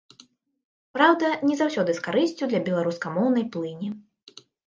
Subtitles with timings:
[0.97, 3.89] Праўда, не заўсёды з карысцю для беларускамоўнай плыні.